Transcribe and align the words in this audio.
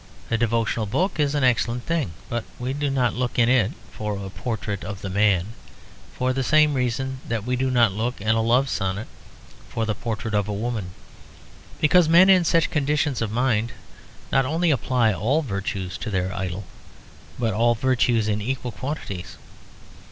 A 0.31 0.35
devotional 0.39 0.87
book 0.87 1.19
is 1.19 1.35
an 1.35 1.43
excellent 1.43 1.83
thing, 1.85 2.13
but 2.27 2.43
we 2.57 2.73
do 2.73 2.89
not 2.89 3.13
look 3.13 3.37
in 3.37 3.47
it 3.49 3.73
for 3.91 4.17
the 4.17 4.31
portrait 4.31 4.83
of 4.83 5.05
a 5.05 5.11
man, 5.11 5.53
for 6.15 6.33
the 6.33 6.41
same 6.41 6.73
reason 6.73 7.19
that 7.27 7.43
we 7.45 7.55
do 7.55 7.69
not 7.69 7.91
look 7.91 8.19
in 8.19 8.29
a 8.29 8.41
love 8.41 8.67
sonnet 8.67 9.07
for 9.69 9.85
the 9.85 9.93
portrait 9.93 10.33
of 10.33 10.47
a 10.47 10.53
woman, 10.53 10.95
because 11.79 12.09
men 12.09 12.31
in 12.31 12.43
such 12.43 12.71
conditions 12.71 13.21
of 13.21 13.29
mind 13.31 13.73
not 14.31 14.43
only 14.43 14.71
apply 14.71 15.13
all 15.13 15.43
virtues 15.43 15.99
to 15.99 16.09
their 16.09 16.33
idol, 16.33 16.63
but 17.37 17.53
all 17.53 17.75
virtues 17.75 18.27
in 18.27 18.41
equal 18.41 18.71
quantities. 18.71 19.37